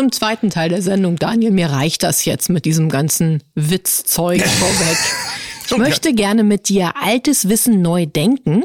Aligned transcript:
Zum 0.00 0.12
zweiten 0.12 0.48
Teil 0.48 0.70
der 0.70 0.80
Sendung, 0.80 1.16
Daniel, 1.16 1.50
mir 1.50 1.68
reicht 1.68 2.04
das 2.04 2.24
jetzt 2.24 2.48
mit 2.48 2.64
diesem 2.64 2.88
ganzen 2.88 3.42
Witzzeug 3.54 4.40
vorweg. 4.40 4.96
Ich 5.70 5.78
möchte 5.78 6.14
gerne 6.14 6.44
mit 6.44 6.68
dir 6.68 6.94
altes 7.00 7.48
Wissen 7.48 7.82
neu 7.82 8.06
denken. 8.06 8.64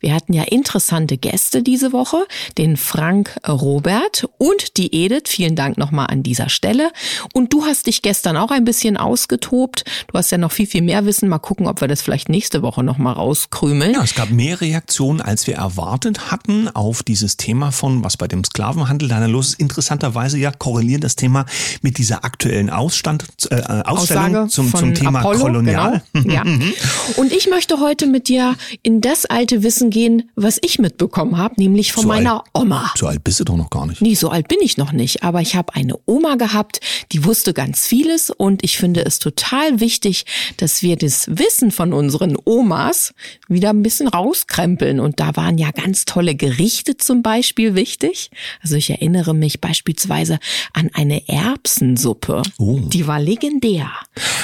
Wir 0.00 0.14
hatten 0.14 0.32
ja 0.32 0.42
interessante 0.42 1.18
Gäste 1.18 1.62
diese 1.62 1.92
Woche, 1.92 2.26
den 2.56 2.76
Frank 2.76 3.36
Robert 3.46 4.26
und 4.38 4.76
die 4.76 5.04
Edith. 5.04 5.24
Vielen 5.26 5.56
Dank 5.56 5.76
nochmal 5.78 6.06
an 6.06 6.22
dieser 6.22 6.48
Stelle. 6.48 6.90
Und 7.34 7.52
du 7.52 7.64
hast 7.64 7.86
dich 7.86 8.02
gestern 8.02 8.36
auch 8.36 8.50
ein 8.50 8.64
bisschen 8.64 8.96
ausgetobt. 8.96 9.84
Du 10.08 10.18
hast 10.18 10.30
ja 10.30 10.38
noch 10.38 10.52
viel, 10.52 10.66
viel 10.66 10.82
mehr 10.82 11.04
Wissen. 11.04 11.28
Mal 11.28 11.38
gucken, 11.38 11.66
ob 11.66 11.80
wir 11.80 11.88
das 11.88 12.02
vielleicht 12.02 12.28
nächste 12.28 12.62
Woche 12.62 12.82
nochmal 12.82 13.14
rauskrümeln. 13.14 13.92
Ja, 13.92 14.02
es 14.02 14.14
gab 14.14 14.30
mehr 14.30 14.60
Reaktionen, 14.60 15.20
als 15.20 15.46
wir 15.46 15.56
erwartet 15.56 16.30
hatten 16.30 16.68
auf 16.68 17.02
dieses 17.02 17.36
Thema 17.36 17.70
von, 17.72 18.02
was 18.02 18.16
bei 18.16 18.28
dem 18.28 18.44
Sklavenhandel 18.44 19.08
da 19.08 19.24
los 19.26 19.48
ist. 19.50 19.60
Interessanterweise 19.60 20.38
ja 20.38 20.50
korreliert 20.50 21.04
das 21.04 21.16
Thema 21.16 21.44
mit 21.82 21.98
dieser 21.98 22.24
aktuellen 22.24 22.70
Ausstand, 22.70 23.26
äh, 23.50 23.56
Ausstellung 23.84 24.48
zum, 24.48 24.72
zum 24.72 24.94
Thema 24.94 25.20
Apollo, 25.20 25.40
Kolonial. 25.40 26.02
Genau. 26.12 26.34
Ja. 26.34 26.45
Mhm. 26.46 26.72
Und 27.16 27.32
ich 27.32 27.48
möchte 27.48 27.80
heute 27.80 28.06
mit 28.06 28.28
dir 28.28 28.54
in 28.84 29.00
das 29.00 29.26
alte 29.26 29.64
Wissen 29.64 29.90
gehen, 29.90 30.30
was 30.36 30.58
ich 30.62 30.78
mitbekommen 30.78 31.38
habe, 31.38 31.56
nämlich 31.58 31.92
von 31.92 32.02
so 32.02 32.08
meiner 32.08 32.34
alt, 32.34 32.50
Oma. 32.54 32.92
So 32.96 33.08
alt 33.08 33.24
bist 33.24 33.40
du 33.40 33.44
doch 33.44 33.56
noch 33.56 33.68
gar 33.68 33.84
nicht. 33.84 34.00
Nee, 34.00 34.14
so 34.14 34.28
alt 34.28 34.46
bin 34.46 34.58
ich 34.60 34.76
noch 34.76 34.92
nicht. 34.92 35.24
Aber 35.24 35.40
ich 35.40 35.56
habe 35.56 35.74
eine 35.74 35.94
Oma 36.06 36.36
gehabt, 36.36 36.80
die 37.10 37.24
wusste 37.24 37.52
ganz 37.52 37.88
vieles 37.88 38.30
und 38.30 38.62
ich 38.62 38.78
finde 38.78 39.04
es 39.04 39.18
total 39.18 39.80
wichtig, 39.80 40.24
dass 40.56 40.82
wir 40.82 40.94
das 40.94 41.26
Wissen 41.28 41.72
von 41.72 41.92
unseren 41.92 42.36
Omas 42.44 43.12
wieder 43.48 43.70
ein 43.70 43.82
bisschen 43.82 44.06
rauskrempeln. 44.06 45.00
Und 45.00 45.18
da 45.18 45.34
waren 45.34 45.58
ja 45.58 45.72
ganz 45.72 46.04
tolle 46.04 46.36
Gerichte 46.36 46.96
zum 46.96 47.22
Beispiel 47.22 47.74
wichtig. 47.74 48.30
Also 48.62 48.76
ich 48.76 48.90
erinnere 48.90 49.34
mich 49.34 49.60
beispielsweise 49.60 50.38
an 50.72 50.90
eine 50.94 51.28
Erbsensuppe. 51.28 52.42
Oh. 52.58 52.78
Die 52.78 53.08
war 53.08 53.18
legendär. 53.18 53.90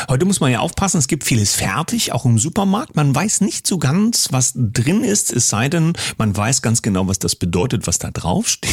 Heute 0.09 0.25
muss 0.25 0.41
man 0.41 0.50
ja 0.50 0.59
aufpassen, 0.59 0.98
es 0.98 1.06
gibt 1.06 1.22
vieles 1.22 1.55
fertig 1.55 1.91
fertig, 1.92 2.12
auch 2.12 2.24
im 2.24 2.38
Supermarkt. 2.38 2.96
Man 2.96 3.14
weiß 3.14 3.42
nicht 3.42 3.66
so 3.66 3.78
ganz, 3.78 4.28
was 4.30 4.52
drin 4.54 5.04
ist, 5.04 5.32
es 5.32 5.50
sei 5.50 5.68
denn, 5.68 5.92
man 6.16 6.34
weiß 6.34 6.62
ganz 6.62 6.80
genau, 6.80 7.06
was 7.06 7.18
das 7.18 7.36
bedeutet, 7.36 7.86
was 7.86 7.98
da 7.98 8.10
drauf 8.10 8.48
steht. 8.48 8.72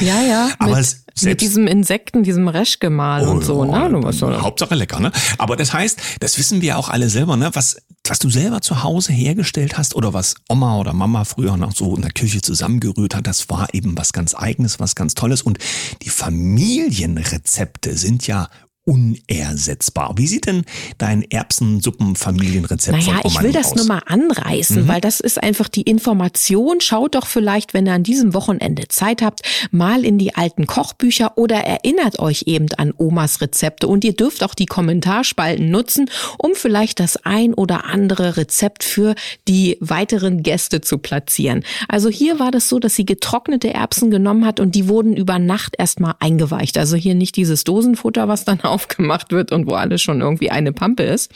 Ja, 0.00 0.22
ja. 0.22 0.50
Aber 0.58 0.76
mit, 0.76 0.96
mit 1.22 1.40
diesem 1.40 1.66
Insekten, 1.66 2.22
diesem 2.22 2.46
Reschgemal 2.48 3.26
oh, 3.26 3.30
und 3.30 3.42
so, 3.42 3.64
ne? 3.64 3.88
Du 3.90 4.02
weißt 4.02 4.20
ja. 4.20 4.42
Hauptsache 4.42 4.74
lecker, 4.74 5.00
ne? 5.00 5.12
Aber 5.38 5.56
das 5.56 5.72
heißt, 5.72 5.98
das 6.20 6.36
wissen 6.36 6.60
wir 6.60 6.76
auch 6.76 6.90
alle 6.90 7.08
selber, 7.08 7.38
ne? 7.38 7.50
Was, 7.54 7.78
was 8.06 8.18
du 8.18 8.28
selber 8.28 8.60
zu 8.60 8.82
Hause 8.82 9.14
hergestellt 9.14 9.78
hast 9.78 9.94
oder 9.94 10.12
was 10.12 10.34
Oma 10.50 10.76
oder 10.76 10.92
Mama 10.92 11.24
früher 11.24 11.56
noch 11.56 11.74
so 11.74 11.96
in 11.96 12.02
der 12.02 12.10
Küche 12.10 12.42
zusammengerührt 12.42 13.14
hat, 13.14 13.26
das 13.26 13.48
war 13.48 13.72
eben 13.72 13.96
was 13.96 14.12
ganz 14.12 14.34
Eigenes, 14.34 14.78
was 14.78 14.94
ganz 14.94 15.14
Tolles. 15.14 15.40
Und 15.40 15.58
die 16.02 16.10
Familienrezepte 16.10 17.96
sind 17.96 18.26
ja 18.26 18.48
unersetzbar. 18.84 20.14
Wie 20.16 20.26
sieht 20.26 20.46
denn 20.46 20.64
dein 20.98 21.22
Erbsensuppenfamilienrezept 21.22 22.96
naja, 22.96 23.20
von 23.20 23.30
Oma 23.30 23.40
ich 23.40 23.42
will 23.42 23.52
das 23.52 23.72
aus? 23.72 23.76
nur 23.76 23.86
mal 23.86 24.02
anreißen, 24.06 24.84
mhm. 24.84 24.88
weil 24.88 25.00
das 25.00 25.20
ist 25.20 25.42
einfach 25.42 25.68
die 25.68 25.82
Information. 25.82 26.80
Schaut 26.80 27.14
doch 27.14 27.26
vielleicht, 27.26 27.74
wenn 27.74 27.86
ihr 27.86 27.92
an 27.92 28.02
diesem 28.02 28.32
Wochenende 28.32 28.88
Zeit 28.88 29.22
habt, 29.22 29.42
mal 29.70 30.04
in 30.04 30.18
die 30.18 30.34
alten 30.34 30.66
Kochbücher 30.66 31.36
oder 31.36 31.56
erinnert 31.56 32.18
euch 32.18 32.44
eben 32.46 32.66
an 32.78 32.92
Omas 32.96 33.40
Rezepte 33.40 33.86
und 33.86 34.02
ihr 34.02 34.14
dürft 34.14 34.42
auch 34.42 34.54
die 34.54 34.66
Kommentarspalten 34.66 35.70
nutzen, 35.70 36.10
um 36.38 36.52
vielleicht 36.54 37.00
das 37.00 37.18
ein 37.18 37.52
oder 37.52 37.84
andere 37.84 38.38
Rezept 38.38 38.82
für 38.82 39.14
die 39.46 39.76
weiteren 39.80 40.42
Gäste 40.42 40.80
zu 40.80 40.98
platzieren. 40.98 41.64
Also 41.88 42.08
hier 42.08 42.38
war 42.38 42.50
das 42.50 42.68
so, 42.68 42.78
dass 42.78 42.96
sie 42.96 43.04
getrocknete 43.04 43.74
Erbsen 43.74 44.10
genommen 44.10 44.46
hat 44.46 44.58
und 44.58 44.74
die 44.74 44.88
wurden 44.88 45.16
über 45.16 45.38
Nacht 45.38 45.74
erstmal 45.78 46.14
eingeweicht. 46.18 46.78
Also 46.78 46.96
hier 46.96 47.14
nicht 47.14 47.36
dieses 47.36 47.64
Dosenfutter, 47.64 48.26
was 48.26 48.44
dann 48.44 48.60
aufgemacht 48.70 49.32
wird 49.32 49.52
und 49.52 49.66
wo 49.66 49.74
alles 49.74 50.02
schon 50.02 50.20
irgendwie 50.20 50.50
eine 50.50 50.72
Pampe 50.72 51.02
ist. 51.02 51.30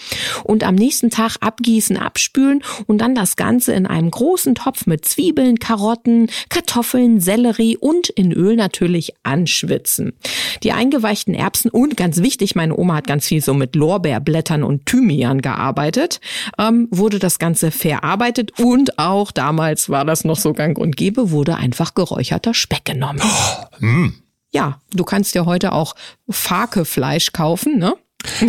Und 0.45 0.65
am 0.65 0.75
nächsten 0.75 1.11
Tag 1.11 1.37
abgießen, 1.41 1.97
abspülen 1.97 2.63
und 2.87 2.99
dann 2.99 3.15
das 3.15 3.37
Ganze 3.37 3.73
in 3.73 3.87
einem 3.87 4.11
großen 4.11 4.55
Topf 4.55 4.87
mit 4.87 5.05
Zwiebeln, 5.05 5.59
Karotten, 5.59 6.31
Kartoffeln, 6.49 7.21
Sellerie 7.21 7.77
und 7.77 8.09
in 8.09 8.33
Öl 8.33 8.57
natürlich 8.57 9.15
anschwitzen. 9.23 10.15
Die 10.63 10.73
eingeweichten 10.73 11.35
Erbsen 11.35 11.71
und 11.71 11.97
ganz 11.97 12.23
wichtig, 12.23 12.55
meine 12.55 12.77
Oma 12.77 12.97
hat 12.97 13.07
ganz 13.07 13.27
viel 13.27 13.43
so 13.43 13.55
mit 13.55 13.75
Lorbeerblättern 13.77 14.63
und 14.63 14.87
Thymian 14.87 15.43
gearbeitet, 15.43 16.21
ähm, 16.59 16.89
wurde 16.91 17.19
das 17.19 17.39
Ganze 17.39 17.71
verarbeitet 17.71 18.53
und 18.59 18.99
auch 18.99 19.33
damals 19.33 19.89
war 19.89 20.05
das 20.05 20.25
noch 20.25 20.39
so 20.39 20.53
gang 20.53 20.79
und 20.79 20.97
gäbe, 20.97 21.31
wurde 21.31 21.57
einfach 21.57 21.95
geräucherter 21.95 22.55
Speck 22.55 22.85
genommen. 22.85 23.21
Oh, 23.23 23.85
mm. 23.85 24.24
Ja, 24.55 24.81
du 24.93 25.03
kannst 25.03 25.35
ja 25.35 25.47
heute 25.47 25.73
auch 25.73 25.97
Fakefleisch 26.31 27.33
kaufen, 27.33 27.77
ne? 27.77 27.97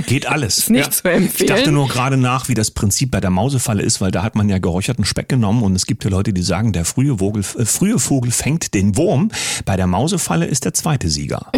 Geht 0.08 0.28
alles. 0.28 0.58
Ist 0.60 0.70
nicht 0.70 0.86
ja. 0.86 0.92
zu 0.92 1.08
empfehlen. 1.10 1.32
Ich 1.40 1.46
dachte 1.46 1.72
nur 1.72 1.88
gerade 1.88 2.18
nach, 2.18 2.48
wie 2.48 2.54
das 2.54 2.72
Prinzip 2.72 3.12
bei 3.12 3.20
der 3.20 3.30
Mausefalle 3.30 3.84
ist, 3.84 4.02
weil 4.02 4.12
da 4.12 4.24
hat 4.24 4.36
man 4.36 4.50
ja 4.50 4.58
geräucherten 4.58 5.06
Speck 5.06 5.30
genommen 5.30 5.64
und 5.64 5.76
es 5.76 5.86
gibt 5.86 6.04
ja 6.04 6.10
Leute, 6.10 6.34
die 6.34 6.42
sagen, 6.42 6.74
der 6.74 6.86
frühe, 6.86 7.20
Vogel, 7.20 7.44
äh, 7.58 7.66
frühe 7.66 8.00
Vogel 8.00 8.32
fängt 8.32 8.74
den 8.74 8.98
Wurm. 8.98 9.32
Bei 9.66 9.78
der 9.78 9.88
Mausefalle 9.88 10.46
ist 10.46 10.66
der 10.66 10.74
zweite 10.74 11.10
Sieger. 11.10 11.52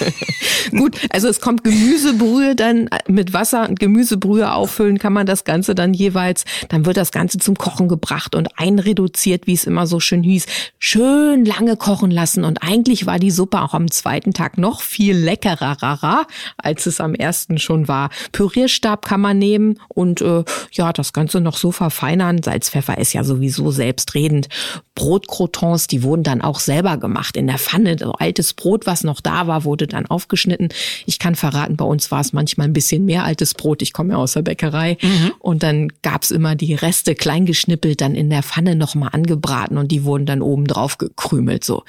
Gut, 0.70 0.96
also 1.10 1.28
es 1.28 1.40
kommt 1.40 1.64
Gemüsebrühe 1.64 2.54
dann 2.54 2.88
mit 3.08 3.32
Wasser 3.32 3.68
und 3.68 3.78
Gemüsebrühe 3.78 4.52
auffüllen 4.52 4.98
kann 4.98 5.12
man 5.12 5.26
das 5.26 5.44
Ganze 5.44 5.74
dann 5.74 5.94
jeweils. 5.94 6.44
Dann 6.68 6.86
wird 6.86 6.96
das 6.96 7.12
Ganze 7.12 7.38
zum 7.38 7.56
Kochen 7.56 7.88
gebracht 7.88 8.34
und 8.34 8.58
einreduziert, 8.58 9.46
wie 9.46 9.54
es 9.54 9.64
immer 9.64 9.86
so 9.86 10.00
schön 10.00 10.22
hieß. 10.22 10.46
Schön 10.78 11.44
lange 11.44 11.76
kochen 11.76 12.10
lassen 12.10 12.44
und 12.44 12.62
eigentlich 12.62 13.06
war 13.06 13.18
die 13.18 13.30
Suppe 13.30 13.60
auch 13.60 13.74
am 13.74 13.90
zweiten 13.90 14.32
Tag 14.32 14.58
noch 14.58 14.80
viel 14.80 15.16
leckerer, 15.16 16.26
als 16.56 16.86
es 16.86 17.00
am 17.00 17.14
ersten 17.14 17.49
Westen 17.50 17.58
schon 17.58 17.88
war. 17.88 18.10
Pürierstab 18.32 19.04
kann 19.04 19.20
man 19.20 19.38
nehmen 19.38 19.78
und 19.88 20.20
äh, 20.20 20.44
ja, 20.72 20.92
das 20.92 21.12
Ganze 21.12 21.40
noch 21.40 21.56
so 21.56 21.72
verfeinern. 21.72 22.42
Salz, 22.42 22.70
Pfeffer 22.70 22.98
ist 22.98 23.12
ja 23.12 23.24
sowieso 23.24 23.70
selbstredend. 23.70 24.48
Brotcrotons, 24.94 25.86
die 25.86 26.02
wurden 26.02 26.22
dann 26.22 26.42
auch 26.42 26.60
selber 26.60 26.96
gemacht 26.98 27.36
in 27.36 27.46
der 27.46 27.58
Pfanne. 27.58 27.96
So 27.98 28.12
altes 28.12 28.54
Brot, 28.54 28.86
was 28.86 29.02
noch 29.02 29.20
da 29.20 29.46
war, 29.46 29.64
wurde 29.64 29.86
dann 29.86 30.06
aufgeschnitten. 30.06 30.68
Ich 31.06 31.18
kann 31.18 31.34
verraten, 31.34 31.76
bei 31.76 31.84
uns 31.84 32.10
war 32.10 32.20
es 32.20 32.32
manchmal 32.32 32.68
ein 32.68 32.72
bisschen 32.72 33.04
mehr 33.04 33.24
altes 33.24 33.54
Brot. 33.54 33.82
Ich 33.82 33.92
komme 33.92 34.12
ja 34.12 34.18
aus 34.18 34.34
der 34.34 34.42
Bäckerei. 34.42 34.98
Mhm. 35.00 35.32
Und 35.38 35.62
dann 35.62 35.88
gab's 36.02 36.30
immer 36.30 36.54
die 36.54 36.74
Reste 36.74 37.14
kleingeschnippelt, 37.14 38.00
dann 38.00 38.14
in 38.14 38.30
der 38.30 38.42
Pfanne 38.42 38.76
nochmal 38.76 39.10
angebraten 39.12 39.78
und 39.78 39.90
die 39.90 40.04
wurden 40.04 40.26
dann 40.26 40.42
oben 40.42 40.66
drauf 40.66 40.98
gekrümelt. 40.98 41.64
So 41.64 41.84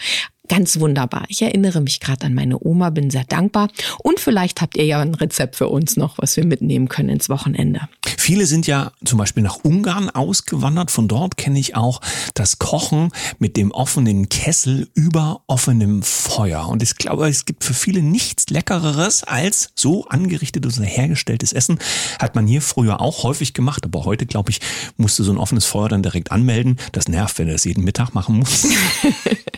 Ganz 0.51 0.81
wunderbar. 0.81 1.23
Ich 1.29 1.41
erinnere 1.41 1.79
mich 1.79 2.01
gerade 2.01 2.25
an 2.25 2.33
meine 2.33 2.61
Oma, 2.61 2.89
bin 2.89 3.09
sehr 3.09 3.23
dankbar. 3.23 3.69
Und 4.03 4.19
vielleicht 4.19 4.59
habt 4.59 4.75
ihr 4.75 4.83
ja 4.83 4.99
ein 4.99 5.15
Rezept 5.15 5.55
für 5.55 5.69
uns 5.69 5.95
noch, 5.95 6.17
was 6.17 6.35
wir 6.35 6.45
mitnehmen 6.45 6.89
können 6.89 7.07
ins 7.07 7.29
Wochenende. 7.29 7.87
Viele 8.17 8.45
sind 8.45 8.67
ja 8.67 8.91
zum 9.05 9.17
Beispiel 9.17 9.43
nach 9.43 9.59
Ungarn 9.63 10.09
ausgewandert. 10.09 10.91
Von 10.91 11.07
dort 11.07 11.37
kenne 11.37 11.57
ich 11.57 11.77
auch 11.77 12.01
das 12.33 12.59
Kochen 12.59 13.13
mit 13.39 13.55
dem 13.55 13.71
offenen 13.71 14.27
Kessel 14.27 14.89
über 14.93 15.41
offenem 15.47 16.03
Feuer. 16.03 16.67
Und 16.67 16.83
ich 16.83 16.97
glaube, 16.97 17.29
es 17.29 17.45
gibt 17.45 17.63
für 17.63 17.73
viele 17.73 18.03
nichts 18.03 18.49
Leckereres 18.49 19.23
als 19.23 19.69
so 19.75 20.05
angerichtetes 20.07 20.77
und 20.77 20.83
hergestelltes 20.83 21.53
Essen. 21.53 21.79
Hat 22.19 22.35
man 22.35 22.45
hier 22.45 22.61
früher 22.61 22.99
auch 22.99 23.23
häufig 23.23 23.53
gemacht, 23.53 23.85
aber 23.85 24.03
heute, 24.03 24.25
glaube 24.25 24.51
ich, 24.51 24.59
musst 24.97 25.17
du 25.17 25.23
so 25.23 25.31
ein 25.31 25.37
offenes 25.37 25.63
Feuer 25.63 25.87
dann 25.87 26.03
direkt 26.03 26.33
anmelden. 26.33 26.75
Das 26.91 27.07
nervt, 27.07 27.39
wenn 27.39 27.47
du 27.47 27.53
das 27.53 27.63
jeden 27.63 27.85
Mittag 27.85 28.13
machen 28.13 28.39
musst. 28.39 28.67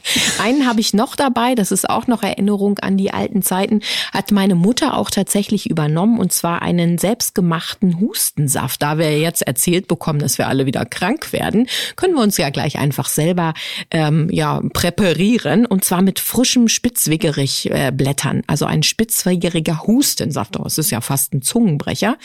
Einen 0.40 0.68
habe 0.68 0.80
ich 0.80 0.83
ich 0.84 0.94
noch 0.94 1.16
dabei, 1.16 1.56
das 1.56 1.72
ist 1.72 1.90
auch 1.90 2.08
noch 2.08 2.24
Erinnerung 2.24 2.80
an 2.80 2.98
die 2.98 3.12
alten 3.12 3.42
Zeiten, 3.42 3.80
hat 4.12 4.32
meine 4.32 4.56
Mutter 4.56 4.98
auch 4.98 5.10
tatsächlich 5.10 5.70
übernommen 5.70 6.20
und 6.20 6.34
zwar 6.34 6.62
einen 6.62 6.98
selbstgemachten 6.98 8.02
Hustensaft. 8.02 8.82
Da 8.82 8.98
wir 8.98 9.18
jetzt 9.18 9.42
erzählt 9.44 9.88
bekommen, 9.88 10.20
dass 10.20 10.38
wir 10.38 10.48
alle 10.48 10.66
wieder 10.66 10.86
krank 10.86 11.32
werden, 11.32 11.68
können 11.96 12.16
wir 12.16 12.22
uns 12.22 12.38
ja 12.38 12.50
gleich 12.50 12.78
einfach 12.78 13.08
selber 13.08 13.54
ähm, 13.92 14.28
ja 14.30 14.62
präparieren 14.74 15.66
und 15.66 15.86
zwar 15.86 16.02
mit 16.02 16.20
frischem 16.20 16.68
Spitzwegerich-Blättern. 16.68 18.40
Äh, 18.40 18.44
also 18.48 18.66
ein 18.66 18.84
spitzwegeriger 18.84 19.84
Hustensaft. 19.88 20.58
Das 20.58 20.78
ist 20.78 20.92
ja 20.92 21.00
fast 21.00 21.34
ein 21.34 21.42
Zungenbrecher. 21.42 22.18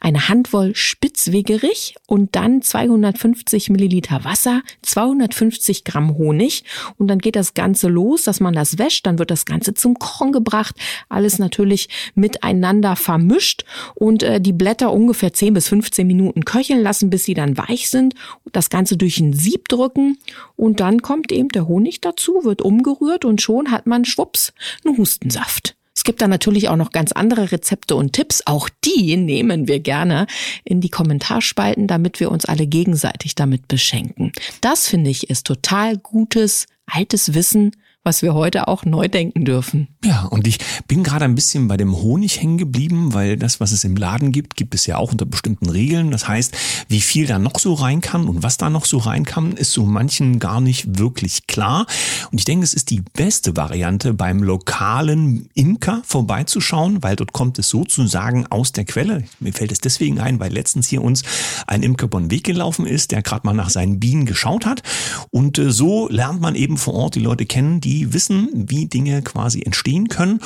Eine 0.00 0.28
Handvoll 0.28 0.76
Spitzwegerich 0.76 1.96
und 2.06 2.36
dann 2.36 2.62
250 2.62 3.70
Milliliter 3.70 4.24
Wasser, 4.24 4.62
250 4.82 5.84
Gramm 5.84 6.16
Honig 6.16 6.64
und 6.98 7.08
dann 7.08 7.18
geht 7.18 7.36
das 7.36 7.54
Ganze 7.54 7.88
los, 7.94 8.24
dass 8.24 8.40
man 8.40 8.54
das 8.54 8.78
wäscht, 8.78 9.06
dann 9.06 9.18
wird 9.18 9.30
das 9.30 9.46
Ganze 9.46 9.74
zum 9.74 9.98
Kochen 9.98 10.32
gebracht, 10.32 10.74
alles 11.08 11.38
natürlich 11.38 11.88
miteinander 12.14 12.96
vermischt 12.96 13.64
und 13.94 14.22
äh, 14.22 14.40
die 14.40 14.52
Blätter 14.52 14.92
ungefähr 14.92 15.32
10 15.32 15.54
bis 15.54 15.68
15 15.68 16.06
Minuten 16.06 16.44
köcheln 16.44 16.82
lassen, 16.82 17.10
bis 17.10 17.24
sie 17.24 17.34
dann 17.34 17.56
weich 17.56 17.88
sind, 17.88 18.14
das 18.52 18.70
Ganze 18.70 18.96
durch 18.96 19.18
ein 19.20 19.32
Sieb 19.32 19.68
drücken 19.68 20.18
und 20.56 20.80
dann 20.80 21.02
kommt 21.02 21.32
eben 21.32 21.48
der 21.48 21.68
Honig 21.68 22.00
dazu, 22.00 22.44
wird 22.44 22.62
umgerührt 22.62 23.24
und 23.24 23.40
schon 23.40 23.70
hat 23.70 23.86
man 23.86 24.04
schwupps 24.04 24.52
einen 24.84 24.98
Hustensaft. 24.98 25.76
Es 25.96 26.02
gibt 26.02 26.20
da 26.20 26.28
natürlich 26.28 26.68
auch 26.68 26.76
noch 26.76 26.90
ganz 26.90 27.12
andere 27.12 27.52
Rezepte 27.52 27.94
und 27.94 28.12
Tipps. 28.12 28.42
Auch 28.46 28.68
die 28.84 29.16
nehmen 29.16 29.68
wir 29.68 29.78
gerne 29.78 30.26
in 30.64 30.80
die 30.80 30.90
Kommentarspalten, 30.90 31.86
damit 31.86 32.20
wir 32.20 32.30
uns 32.30 32.44
alle 32.44 32.66
gegenseitig 32.66 33.36
damit 33.36 33.68
beschenken. 33.68 34.32
Das 34.60 34.88
finde 34.88 35.10
ich 35.10 35.30
ist 35.30 35.46
total 35.46 35.96
gutes, 35.96 36.66
altes 36.86 37.34
Wissen, 37.34 37.76
was 38.04 38.20
wir 38.20 38.34
heute 38.34 38.68
auch 38.68 38.84
neu 38.84 39.08
denken 39.08 39.46
dürfen. 39.46 39.88
Ja, 40.04 40.26
und 40.26 40.46
ich 40.46 40.58
bin 40.86 41.02
gerade 41.02 41.24
ein 41.24 41.34
bisschen 41.34 41.68
bei 41.68 41.78
dem 41.78 41.96
Honig 41.96 42.40
hängen 42.40 42.58
geblieben, 42.58 43.14
weil 43.14 43.38
das, 43.38 43.60
was 43.60 43.72
es 43.72 43.82
im 43.82 43.96
Laden 43.96 44.30
gibt, 44.30 44.56
gibt 44.56 44.74
es 44.74 44.86
ja 44.86 44.98
auch 44.98 45.12
unter 45.12 45.24
bestimmten 45.24 45.70
Regeln. 45.70 46.10
Das 46.10 46.28
heißt, 46.28 46.54
wie 46.88 47.00
viel 47.00 47.26
da 47.26 47.38
noch 47.38 47.58
so 47.58 47.72
rein 47.72 48.02
kann 48.02 48.28
und 48.28 48.42
was 48.42 48.58
da 48.58 48.68
noch 48.68 48.84
so 48.84 48.98
rein 48.98 49.24
kann, 49.24 49.52
ist 49.52 49.72
so 49.72 49.86
manchen 49.86 50.38
gar 50.38 50.60
nicht 50.60 50.98
wirklich 50.98 51.46
klar. 51.46 51.86
Und 52.30 52.38
ich 52.38 52.44
denke, 52.44 52.64
es 52.64 52.74
ist 52.74 52.90
die 52.90 53.00
beste 53.00 53.56
Variante, 53.56 54.12
beim 54.12 54.42
lokalen 54.42 55.48
Imker 55.54 56.02
vorbeizuschauen, 56.04 57.02
weil 57.02 57.16
dort 57.16 57.32
kommt 57.32 57.58
es 57.58 57.70
sozusagen 57.70 58.46
aus 58.46 58.72
der 58.72 58.84
Quelle. 58.84 59.24
Mir 59.40 59.54
fällt 59.54 59.72
es 59.72 59.80
deswegen 59.80 60.20
ein, 60.20 60.40
weil 60.40 60.52
letztens 60.52 60.88
hier 60.88 61.02
uns 61.02 61.22
ein 61.66 61.82
Imker 61.82 62.08
von 62.10 62.30
Weg 62.30 62.44
gelaufen 62.44 62.86
ist, 62.86 63.12
der 63.12 63.22
gerade 63.22 63.46
mal 63.46 63.54
nach 63.54 63.70
seinen 63.70 63.98
Bienen 63.98 64.26
geschaut 64.26 64.66
hat. 64.66 64.82
Und 65.30 65.58
äh, 65.58 65.72
so 65.72 66.06
lernt 66.10 66.42
man 66.42 66.54
eben 66.54 66.76
vor 66.76 66.92
Ort 66.92 67.14
die 67.14 67.20
Leute 67.20 67.46
kennen, 67.46 67.80
die 67.80 67.93
die 67.94 68.12
wissen, 68.12 68.48
wie 68.52 68.86
Dinge 68.86 69.22
quasi 69.22 69.62
entstehen 69.62 70.08
können. 70.08 70.40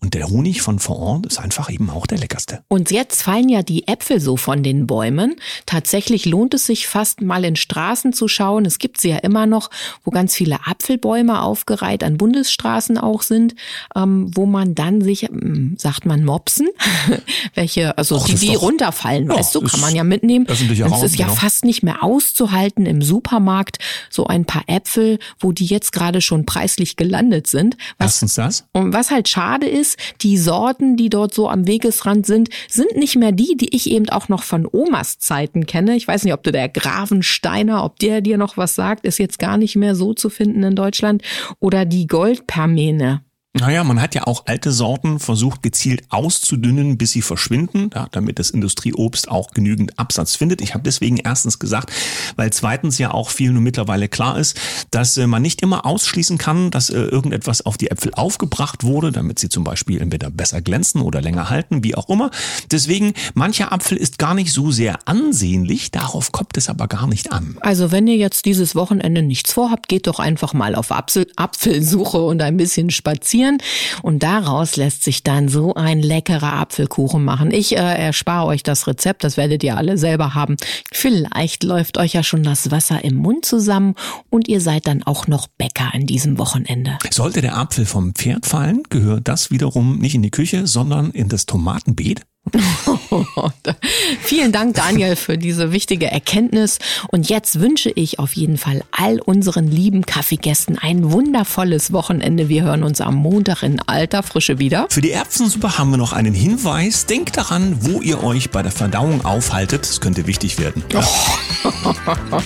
Und 0.00 0.14
der 0.14 0.28
Honig 0.28 0.62
von 0.62 0.78
vor 0.78 0.96
Ort 1.00 1.26
ist 1.26 1.38
einfach 1.38 1.70
eben 1.70 1.90
auch 1.90 2.06
der 2.06 2.18
leckerste. 2.18 2.62
Und 2.68 2.92
jetzt 2.92 3.22
fallen 3.22 3.48
ja 3.48 3.62
die 3.64 3.88
Äpfel 3.88 4.20
so 4.20 4.36
von 4.36 4.62
den 4.62 4.86
Bäumen. 4.86 5.34
Tatsächlich 5.66 6.24
lohnt 6.24 6.54
es 6.54 6.66
sich 6.66 6.86
fast 6.86 7.20
mal 7.20 7.44
in 7.44 7.56
Straßen 7.56 8.12
zu 8.12 8.28
schauen. 8.28 8.64
Es 8.64 8.78
gibt 8.78 9.00
sie 9.00 9.08
ja 9.08 9.16
immer 9.16 9.46
noch, 9.46 9.70
wo 10.04 10.12
ganz 10.12 10.36
viele 10.36 10.66
Apfelbäume 10.66 11.42
aufgereiht 11.42 12.04
an 12.04 12.16
Bundesstraßen 12.16 12.96
auch 12.96 13.22
sind, 13.22 13.56
ähm, 13.96 14.30
wo 14.34 14.46
man 14.46 14.76
dann 14.76 15.02
sich, 15.02 15.24
ähm, 15.24 15.74
sagt 15.78 16.06
man 16.06 16.24
Mopsen, 16.24 16.68
welche, 17.54 17.98
also 17.98 18.16
Och, 18.16 18.26
die, 18.26 18.36
die 18.36 18.52
doch, 18.52 18.62
runterfallen, 18.62 19.28
ja, 19.28 19.36
weißt 19.36 19.56
du, 19.56 19.62
kann 19.62 19.80
man 19.80 19.96
ja 19.96 20.04
mitnehmen. 20.04 20.46
Das 20.46 20.60
ist 20.60 21.16
ja 21.16 21.26
genau. 21.26 21.34
fast 21.34 21.64
nicht 21.64 21.82
mehr 21.82 22.04
auszuhalten 22.04 22.86
im 22.86 23.02
Supermarkt, 23.02 23.78
so 24.10 24.28
ein 24.28 24.44
paar 24.44 24.62
Äpfel, 24.68 25.18
wo 25.40 25.50
die 25.50 25.66
jetzt 25.66 25.90
gerade 25.90 26.20
schon 26.20 26.46
preislich 26.46 26.87
gelandet 26.96 27.46
sind. 27.46 27.76
Was, 27.98 28.22
Erstens 28.22 28.34
das. 28.34 28.64
Und 28.72 28.92
was 28.92 29.10
halt 29.10 29.28
schade 29.28 29.66
ist, 29.66 29.78
ist, 29.78 29.98
die 30.20 30.36
Sorten, 30.36 30.96
die 30.96 31.08
dort 31.08 31.32
so 31.32 31.48
am 31.48 31.66
Wegesrand 31.66 32.26
sind, 32.26 32.50
sind 32.68 32.96
nicht 32.96 33.16
mehr 33.16 33.32
die, 33.32 33.56
die 33.56 33.74
ich 33.74 33.90
eben 33.90 34.08
auch 34.08 34.28
noch 34.28 34.42
von 34.42 34.68
Omas 34.70 35.18
Zeiten 35.18 35.66
kenne. 35.66 35.96
Ich 35.96 36.06
weiß 36.06 36.24
nicht, 36.24 36.34
ob 36.34 36.42
du 36.42 36.52
der 36.52 36.68
Gravensteiner, 36.68 37.84
ob 37.84 37.98
der 37.98 38.20
dir 38.20 38.38
noch 38.38 38.56
was 38.56 38.74
sagt, 38.74 39.04
ist 39.04 39.18
jetzt 39.18 39.38
gar 39.38 39.56
nicht 39.56 39.76
mehr 39.76 39.94
so 39.94 40.14
zu 40.14 40.30
finden 40.30 40.62
in 40.62 40.74
Deutschland. 40.74 41.22
Oder 41.60 41.84
die 41.84 42.06
Goldpermene. 42.06 43.22
Naja, 43.60 43.82
man 43.82 44.00
hat 44.00 44.14
ja 44.14 44.24
auch 44.26 44.44
alte 44.46 44.70
Sorten 44.70 45.18
versucht 45.18 45.64
gezielt 45.64 46.04
auszudünnen, 46.10 46.96
bis 46.96 47.10
sie 47.10 47.22
verschwinden, 47.22 47.90
ja, 47.92 48.06
damit 48.12 48.38
das 48.38 48.50
Industrieobst 48.50 49.28
auch 49.28 49.50
genügend 49.50 49.98
Absatz 49.98 50.36
findet. 50.36 50.60
Ich 50.60 50.74
habe 50.74 50.84
deswegen 50.84 51.16
erstens 51.16 51.58
gesagt, 51.58 51.92
weil 52.36 52.52
zweitens 52.52 52.98
ja 52.98 53.10
auch 53.10 53.30
vielen 53.30 53.54
nur 53.54 53.62
mittlerweile 53.62 54.08
klar 54.08 54.38
ist, 54.38 54.56
dass 54.92 55.16
äh, 55.16 55.26
man 55.26 55.42
nicht 55.42 55.60
immer 55.62 55.86
ausschließen 55.86 56.38
kann, 56.38 56.70
dass 56.70 56.88
äh, 56.90 57.00
irgendetwas 57.00 57.66
auf 57.66 57.76
die 57.76 57.90
Äpfel 57.90 58.14
aufgebracht 58.14 58.84
wurde, 58.84 59.10
damit 59.10 59.40
sie 59.40 59.48
zum 59.48 59.64
Beispiel 59.64 60.00
entweder 60.00 60.30
besser 60.30 60.60
glänzen 60.60 61.00
oder 61.00 61.20
länger 61.20 61.50
halten, 61.50 61.82
wie 61.82 61.96
auch 61.96 62.08
immer. 62.08 62.30
Deswegen, 62.70 63.12
mancher 63.34 63.72
Apfel 63.72 63.98
ist 63.98 64.18
gar 64.18 64.34
nicht 64.34 64.52
so 64.52 64.70
sehr 64.70 65.00
ansehnlich, 65.06 65.90
darauf 65.90 66.30
kommt 66.30 66.56
es 66.56 66.68
aber 66.68 66.86
gar 66.86 67.08
nicht 67.08 67.32
an. 67.32 67.56
Also 67.60 67.90
wenn 67.90 68.06
ihr 68.06 68.16
jetzt 68.16 68.44
dieses 68.44 68.76
Wochenende 68.76 69.22
nichts 69.22 69.52
vorhabt, 69.52 69.88
geht 69.88 70.06
doch 70.06 70.20
einfach 70.20 70.54
mal 70.54 70.76
auf 70.76 70.92
Apfel 70.92 71.26
Apfelsuche 71.34 72.18
und 72.18 72.40
ein 72.40 72.56
bisschen 72.56 72.90
spazieren 72.90 73.47
passieren. 73.48 73.58
Und 74.02 74.22
daraus 74.22 74.76
lässt 74.76 75.02
sich 75.02 75.22
dann 75.22 75.48
so 75.48 75.74
ein 75.74 76.00
leckerer 76.00 76.54
Apfelkuchen 76.54 77.24
machen. 77.24 77.50
Ich 77.50 77.76
äh, 77.76 77.78
erspare 77.78 78.46
euch 78.46 78.62
das 78.62 78.86
Rezept, 78.86 79.24
das 79.24 79.36
werdet 79.36 79.62
ihr 79.64 79.76
alle 79.76 79.98
selber 79.98 80.34
haben. 80.34 80.56
Vielleicht 80.92 81.64
läuft 81.64 81.98
euch 81.98 82.12
ja 82.12 82.22
schon 82.22 82.42
das 82.42 82.70
Wasser 82.70 83.04
im 83.04 83.16
Mund 83.16 83.44
zusammen 83.44 83.94
und 84.30 84.48
ihr 84.48 84.60
seid 84.60 84.86
dann 84.86 85.02
auch 85.02 85.26
noch 85.26 85.46
Bäcker 85.46 85.90
in 85.94 86.06
diesem 86.06 86.38
Wochenende. 86.38 86.98
Sollte 87.10 87.40
der 87.40 87.56
Apfel 87.56 87.86
vom 87.86 88.14
Pferd 88.14 88.46
fallen, 88.46 88.82
gehört 88.90 89.28
das 89.28 89.50
wiederum 89.50 89.98
nicht 89.98 90.14
in 90.14 90.22
die 90.22 90.30
Küche, 90.30 90.66
sondern 90.66 91.10
in 91.10 91.28
das 91.28 91.46
Tomatenbeet. 91.46 92.22
Vielen 94.20 94.52
Dank, 94.52 94.74
Daniel, 94.74 95.16
für 95.16 95.38
diese 95.38 95.72
wichtige 95.72 96.10
Erkenntnis. 96.10 96.78
Und 97.08 97.28
jetzt 97.28 97.60
wünsche 97.60 97.90
ich 97.90 98.18
auf 98.18 98.34
jeden 98.34 98.56
Fall 98.56 98.82
all 98.90 99.20
unseren 99.20 99.68
lieben 99.68 100.06
Kaffeegästen 100.06 100.78
ein 100.78 101.10
wundervolles 101.12 101.92
Wochenende. 101.92 102.48
Wir 102.48 102.62
hören 102.62 102.82
uns 102.82 103.00
am 103.00 103.14
Montag 103.14 103.62
in 103.62 103.80
alter 103.80 104.22
Frische 104.22 104.58
wieder. 104.58 104.86
Für 104.90 105.00
die 105.00 105.12
Erbsensuppe 105.12 105.78
haben 105.78 105.90
wir 105.90 105.98
noch 105.98 106.12
einen 106.12 106.34
Hinweis. 106.34 107.06
Denkt 107.06 107.36
daran, 107.36 107.76
wo 107.80 108.00
ihr 108.00 108.22
euch 108.22 108.50
bei 108.50 108.62
der 108.62 108.72
Verdauung 108.72 109.24
aufhaltet. 109.24 109.82
Das 109.82 110.00
könnte 110.00 110.26
wichtig 110.26 110.58
werden. 110.58 110.82
Oh. 110.94 111.70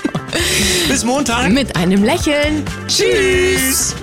Bis 0.89 1.05
Montag. 1.05 1.51
Mit 1.51 1.77
einem 1.77 2.05
Lächeln. 2.05 2.63
Tschüss. 2.89 3.95